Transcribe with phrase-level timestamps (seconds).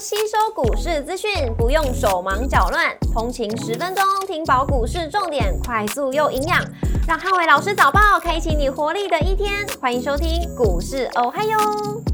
[0.00, 6.64] 吸收股市资讯，不用手忙脚乱，通勤十分钟听饱股市重点，快速又营养，
[7.08, 9.66] 让汉伟老师早报开启你活力的一天。
[9.80, 11.58] 欢迎收听股市哦嗨哟，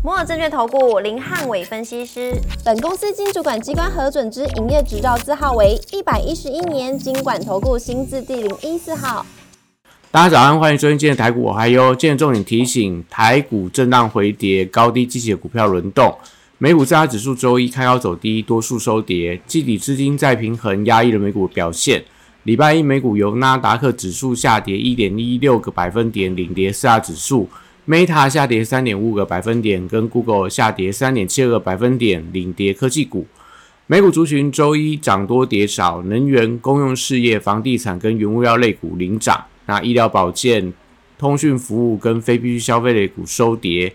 [0.03, 2.33] 摩尔证券投顾林汉伟分析师，
[2.65, 9.27] 本公司经主管机关核准之营业执照字号为一百一十一年经管投顾新字第零一四号。
[10.11, 16.17] 大家早安，欢迎收听今天的台股我嗨哟今天重点提醒，台股震荡回跌，高低积极的股票轮动。
[16.59, 22.05] 美股四大指数周一开高走低，多数收跌，季底资金再平衡，压抑了美股表现。
[22.45, 27.49] 礼拜一美股由纳达克指数下跌一点一六个百分点领跌四大指数
[27.89, 33.27] ，Meta 下跌三点五个百分点，跟 Google 下跌三点七二个百分点领跌科技股。
[33.89, 39.45] 美股族群周一涨多跌少，能源、公用事业、房地产跟原物料类股领涨。
[39.67, 40.73] 那医疗保健、
[41.19, 43.93] 通讯服务跟非必需消费类股收跌，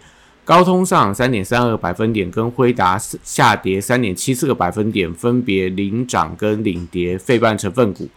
[0.49, 7.15] 高通上三点三二个百分点，跟辉达下跌三点七四个百分点，分别领涨跟领跌。
[7.19, 8.09] 费半成分股，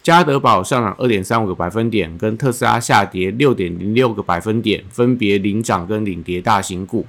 [0.00, 6.40] 嘉德宝上涨二点三五个百分点，跟特斯拉下跌六点零六个百分点，分别领涨跟领跌。
[6.40, 7.04] 大型股，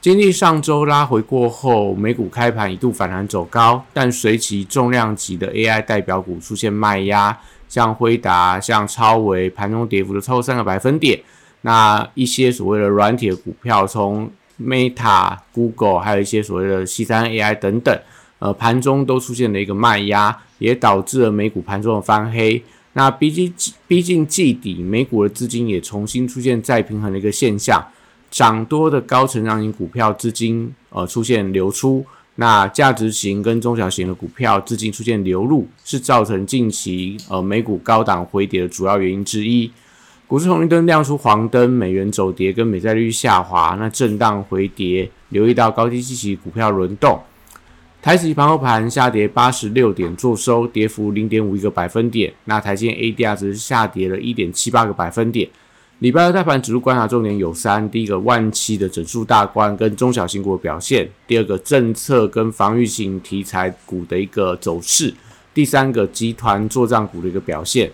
[0.00, 7.38] 经历上周拉回过后，美股开盘一度反弹走高，但随其重量级的 AI 代表股出现卖压。
[7.68, 11.20] 像辉达、像超维，盘中跌幅都超过三个百分点。
[11.66, 17.98] 那一些所谓的软体的股票，从 Meta、Google，还有一些所谓的 C 三 AI 等等，
[18.38, 22.62] 呃，盘中都出现了一个卖压，也导致了美股盘中的翻黑。
[22.92, 23.52] 那毕竟
[23.88, 27.82] 毕竟季底，美股的资金也重新出现再平衡的一个现象，
[28.30, 32.04] 涨多的高成长型股票资金呃出现流出。
[32.36, 39.70] 那价值型跟中小型的股票资金出现流入，是造成近期呃美股高档回跌的主要原因之一。
[40.26, 47.20] 股市红绿灯亮出黄灯，美元走跌跟美债率下滑，那震荡回跌，留意到高低积极股票轮动。
[48.00, 52.32] 台指盘后盘下跌八十六点，做收跌幅零点五一个百分点。
[52.46, 55.46] 那台积 ADR 只是下跌了一点七八个百分点。
[55.98, 65.12] 礼拜二大盘指数观察重点有三：第一个万期的整数大关跟中小型股的表现；第二个政策跟防御型题材股的一个走势；
[65.52, 67.90] 第三个集团作战股的一个表现。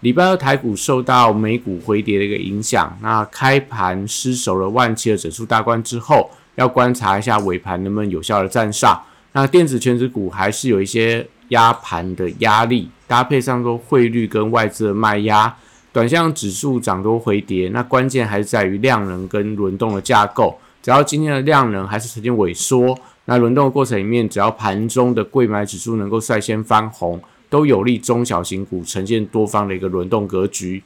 [0.00, 8.98] 礼拜二台股受到美股回跌的一个影响，那开盘失守了万期的整数大关之后，要观察一下尾盘能不能有效的站上。
[9.32, 15.54] 那电子全指股还是有一些压盘的压力，搭配上说汇率跟外资的卖压。
[15.92, 20.56] 短向指数涨多回跌，那关键还是在于量能跟轮动的架构。
[20.82, 22.96] 只要今天的量能还是呈现萎缩，
[23.26, 30.82] 那轮动的过程里面，只要盘中的贵买指数能够率先翻红，都有利中小型股呈现多方的一个轮动格局。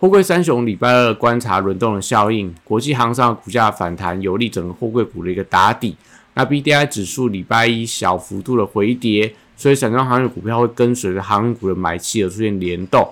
[0.00, 5.94] 货柜三雄礼拜二观察轮动的效应，国际航商股价反弹有利整个货柜股的一个打底。
[6.34, 13.06] 那 B D I 指数礼拜一小幅度的回跌，所以散装航运股票会跟随着航运股的买气而出现联动。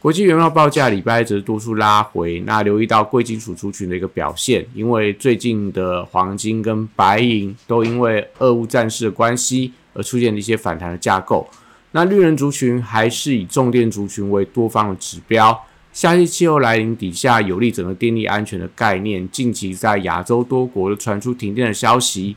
[0.00, 11.48] 国际原料报价礼拜则是多数拉回，那留意到贵金属族群的一个表现，因为最近的黄金跟白银都因为俄乌战事的关系而出现了一些反弹的架构。
[11.96, 15.64] 那绿人族群还是以重电族群为多方的指标。
[15.92, 22.34] 夏季气候来临底下，有利整个电力安全的概念，近期在亚洲多国传出停电的消息，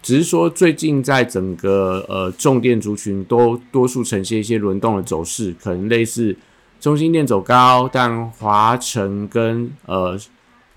[0.00, 6.36] 只是说最近在整个呃重电族群都多数呈现一些轮动的走势，可能类似。
[6.80, 10.16] 中心电走高，但华晨跟呃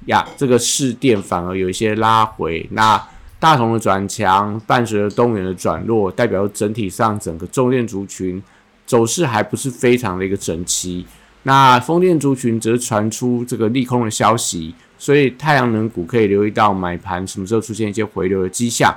[0.07, 2.67] 呀这个市电反而有一些拉回。
[2.71, 3.07] 那
[3.39, 8.41] 大同的转强，伴随着东元的转弱，代表整体上整个重电族群
[8.85, 11.05] 走势还不是非常的一个整齐。
[11.43, 18.91] 那风电族群则传出这个利空的消息，所以太阳能股可以留意到买盘什么时候出现一些回流的迹象。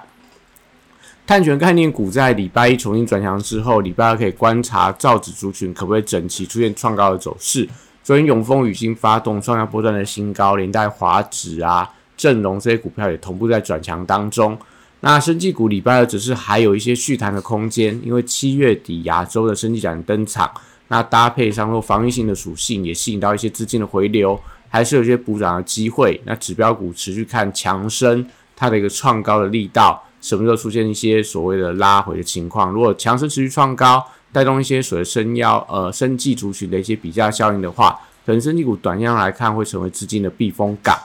[1.27, 7.69] 碳权概念股在礼拜一重新转强之后，礼拜二可以观察造纸族群可不可以整齐出现创高的走势。
[8.03, 11.87] 昨天永丰已经发动创下波段的新高，连带华指啊、
[12.19, 14.59] 正隆这些股票也同步在转强当中。
[15.01, 20.51] 那生技股礼拜二只是还有一些续弹的空间，因为七月底亚洲的生技展登场，
[20.89, 24.39] 那搭配上若防御性的属性，也吸引到一些资金的回流，
[24.69, 26.21] 还是有些补涨的机会。
[26.25, 28.27] 那指标股持续看强升
[28.57, 30.03] 它的一个创高的力道。
[30.21, 32.73] 什么时候出现一些所谓的拉回的情况？
[32.73, 37.97] 如果强势持续创高，带动一些所谓生药、呃生技族群的一些比价效应的话，
[38.27, 40.99] 可能生技股短样来看会成为资金的避风港。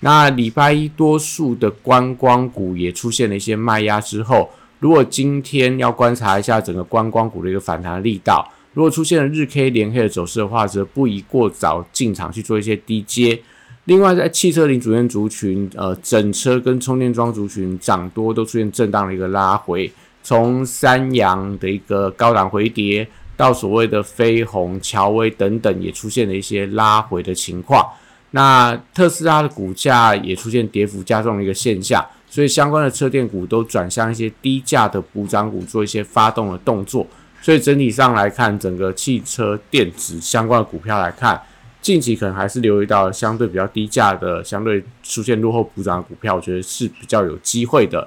[0.00, 13.40] 那礼拜一多数的观光股也出现了一些卖压之后，如果今天要观察一下整个观光股的一个反弹力道，如果出现了日 K 连黑的走势的话，则不宜过早进场去做一些低接。
[13.84, 19.90] 另外，在汽车零组件族群，呃，整车跟充电桩族群涨多都出现震荡的一个拉回，
[20.22, 23.06] 从三洋的一个高档回跌，
[23.36, 27.84] 到所谓的飞鸿、乔威等等，也出现了一些拉回的情况。
[28.32, 37.06] 那特斯拉的股价也出现跌幅加重的一个现象，所以相关的车电股都转向一些低价的补涨股做一些发动的动作。
[37.42, 41.40] 所以整体上来看，整个汽车电子相关的股票来看。
[41.82, 48.06] 近期可能还是留意到相对比较低价的、相对出现落后补涨的股票，我觉得是比较有机会的。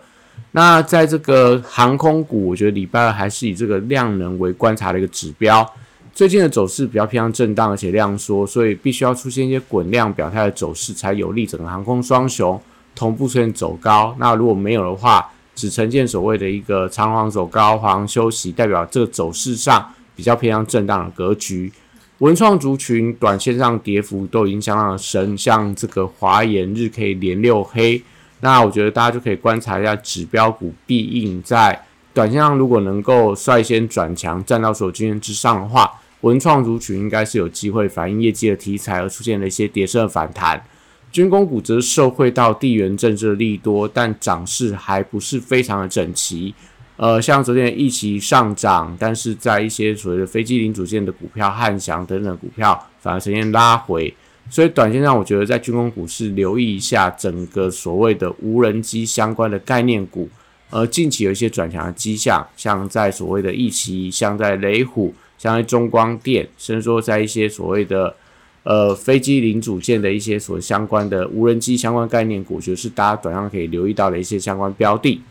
[0.52, 5.68] 那在这个航空股，我觉得礼拜二还是以这个量能为观察的一个指标。
[6.14, 12.62] 最近的走势比较偏向震荡，而且量缩，所以必须要出现一些滚量表态的走势，才有利整个航空双雄
[12.94, 14.16] 同步出现走高。
[14.20, 21.74] 那如果没有的话，只呈现所谓的一个长黄走高、黄休息，代表这个走势上比较偏向震荡的格局。
[22.20, 28.02] 文创族群短线上跌幅都已经相当的深，像这个华研日 K 连六黑，
[28.42, 31.84] 那我觉得大家就可以观察一下指标股必应在
[32.14, 40.64] 短线上如果能够率先转强，站到所有均线之上的话，文创族群应该是有机会反映业绩的题材而出现了一些跌升的反弹。
[41.12, 46.54] 军工股则受惠到地缘政治的利多，但涨势还不是非常的整齐。
[46.98, 54.14] 呃，像昨天一起上涨，但是在一些所谓的飞机零组件的股票、汉翔等等股票反而呈现拉回，
[54.50, 60.30] 所以短线上我觉得在军工股市留意一下整个所谓的无人机相关的概念股，
[60.74, 68.16] 而近期有一些转强的迹象，像在所谓的一期，像在雷虎，像在中光电，甚至说在一些所谓的
[68.64, 75.22] 呃飞机零组件的一些所相关的无人机相关概念股，就是大家短上可以留意到的一些相关标的。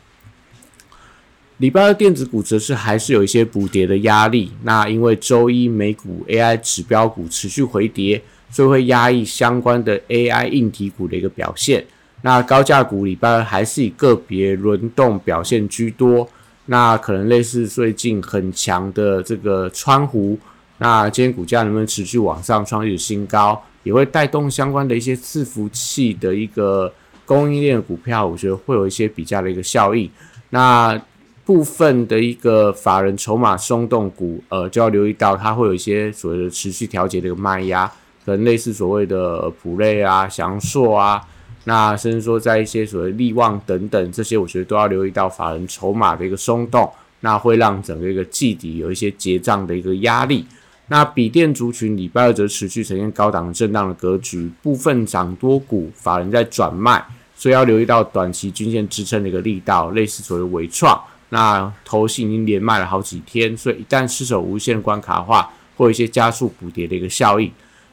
[1.59, 11.85] 礼拜二电子股则是还是有一些补跌的压力，那因为周一美股 AI 指标股持续回跌，所以会压抑相关的 AI 硬体股的一个表现。
[12.23, 16.27] 那高价股礼拜二还是以个别轮动表现居多，
[16.67, 20.39] 那可能类似最近很强的这个川湖，
[20.79, 26.93] 那今天股价能不能持续往上创历史新高，也会带动相关的一些伺服器的一个
[27.27, 30.11] 供应链股票，我觉得会有一些比较的一个效应。
[30.51, 31.01] 那
[31.45, 37.85] 部分的一个法人筹码松动股，呃，就要留意到它会有一些所谓的持续调节的一个卖压，
[38.25, 41.21] 可能类似所谓的普类啊、祥硕啊，
[41.65, 50.45] 那甚至说在一些所谓利旺等等这些，我觉得都要留意到法人筹码的一个松动，那会让整个一个季底有一些结账的一个压力。
[50.89, 57.03] 那笔电族群礼拜二则持续呈现高档震荡的格局，部分涨多股法人在转卖，
[57.35, 61.01] 所以要留意到短期均线支撑的一个力道，类似所谓微创。
[61.31, 67.51] 那头信已经连卖了好几天，所以一旦失守无限关卡的话，会有一些加速补跌的一个效应。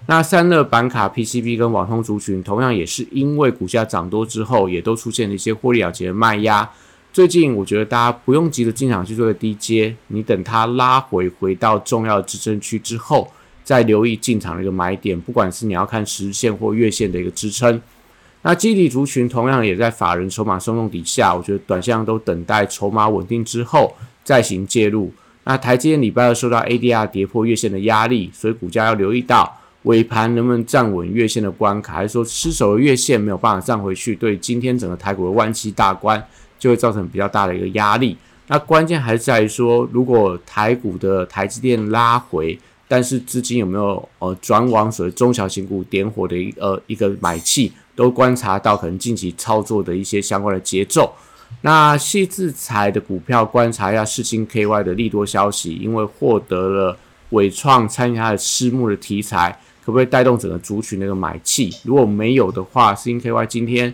[0.07, 6.68] 那散热板卡、PCB 跟网通族群，同样也是因为股价涨多之后，也都出现了一些获利了结的卖压。
[7.13, 13.31] 最近我觉得大家不用急着进场去做个低阶，你等它拉回回到重要支撑区之后，
[13.63, 17.80] 再留意进场的一个买点，不管是你要看十线或月线的一个支撑。
[18.42, 25.12] 那基底族群同样也在法人筹码松动底下，我觉得短线都等待筹码稳定之后再行介入。
[25.44, 36.24] 那台积电礼拜二受到 ADR 跌破月线的压力，所以股价要留意到尾盘能不能站稳月线的关卡，还是说失守的月线没有办法站回去，对今天整个台股的万七大关
[36.59, 38.15] 就会造成比较大的一个压力。
[38.45, 47.72] 那关键还是在于说，如果台股的台积电拉回，但是资金有没有呃转往所谓中小型股点火的一呃一个买气？
[47.96, 51.12] 都观察到可能近期操作的一些相关的节奏。
[51.62, 56.98] 那细制裁的股票观察一下世星 KY 的利多消息，因为获得了
[57.31, 61.75] 伟创参与它的私募的题材，可不可以带动整个族群那个买气？
[61.84, 63.91] 如果没有的话，世星 KY 今天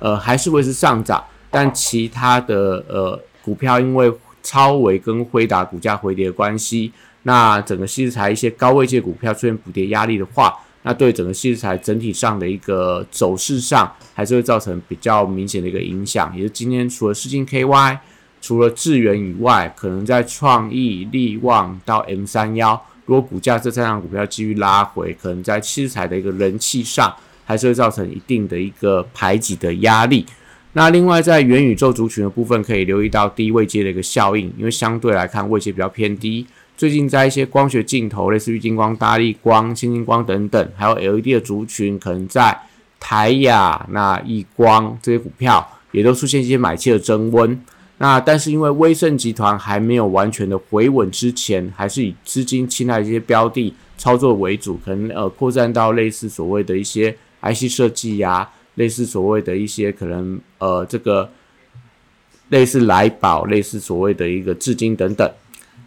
[0.00, 4.12] 呃还是维持上涨，但其他的呃股票因为
[4.42, 6.90] 超维跟辉达股价回跌的关系，
[7.22, 10.52] 那整个细制裁一些高位界股票出现补跌压力的话。
[10.82, 16.32] 那对整个细材整体上的一个走势上，还是会造成比较明显的一个影响。
[16.36, 17.98] 也是今天除了世金 KY，
[18.40, 30.26] 除了智源以外，可能在创意、力旺到 M 三幺，如果股价这三档股票继续拉回，可能在器材的一个人气上，还是会造成一定的一个排挤的压力。
[30.72, 36.46] 那另外在元宇宙族群的部分，可以留意到低位阶的一个效应，因为相对来看位阶比较偏低。
[36.76, 42.54] 最近在一些光学镜头，类似于金光、大力光、新星光等等，还有 LED 的族群，可能在
[43.00, 47.58] 台亚、那易光这些股票也都出现一些买气的增温。
[47.98, 61.30] 那但是因为威盛集团还没有完全的回稳之前，还是以资金青睐这些标的操作为主，可能呃扩散到类似所谓的一些 IC 设计呀，类似所谓的一些可能呃这个
[62.50, 65.30] 类似来宝，类似所谓的一个至今等等。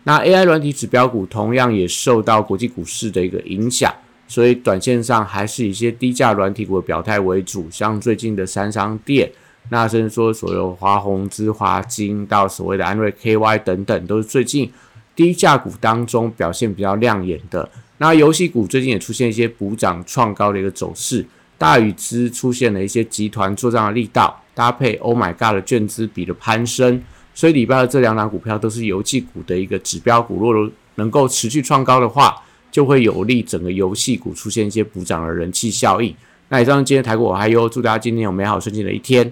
[0.05, 3.93] 那 AI 软体指标股同样也受到国际股市的一个影响，
[4.27, 9.31] 所以短线上还是一些低价软体股的表态为主，像最近的三商店，
[9.69, 14.71] 那甚至说所有华宏资、华金到所谓的安瑞 KY 等等，都是最近
[15.15, 17.69] 低价股当中表现比较亮眼的。
[17.97, 21.25] 那游戏股最近也出现一些补涨创高的一个走势，
[21.57, 27.01] 大宇资出现了一些集团做账的力道，搭配 Oh My God 的券资比的攀升。
[27.35, 32.35] 所以礼拜二这两档股票都是游戏股的一个指标股，若能够持续创高的话，
[32.71, 36.15] 就会有利整个游戏股出现一些补涨的人气效应。
[36.49, 39.31] 那以上今天台股我还有，祝大家今天有美好顺境的一天。